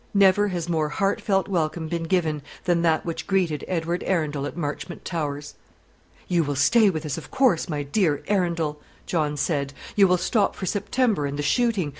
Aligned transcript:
Never 0.15 0.47
has 0.47 0.67
more 0.67 0.89
heartfelt 0.89 1.47
welcome 1.47 1.87
been 1.87 2.05
given 2.05 2.41
than 2.63 2.81
that 2.81 3.05
which 3.05 3.27
greeted 3.27 3.63
Edward 3.67 4.01
Arundel 4.07 4.47
at 4.47 4.57
Marchmont 4.57 5.05
Towers. 5.05 5.53
"You 6.27 6.43
will 6.43 6.55
stay 6.55 6.89
with 6.89 7.05
us, 7.05 7.19
of 7.19 7.29
course, 7.29 7.69
my 7.69 7.83
dear 7.83 8.23
Arundel," 8.27 8.79
John 9.05 9.37
said; 9.37 9.73
"you 9.95 10.07
will 10.07 10.17
stop 10.17 10.55
for 10.55 10.65
September 10.65 11.27
and 11.27 11.37
the 11.37 11.43
shooting. 11.43 11.89